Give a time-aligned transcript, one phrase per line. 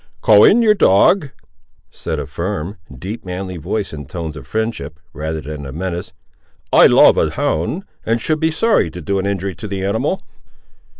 [0.21, 1.29] "Call in your dog,"
[1.91, 6.11] said a firm, deep, manly voice, in tones of friendship, rather than of menace;
[6.73, 10.23] "I love a hound, and should be sorry to do an injury to the animal."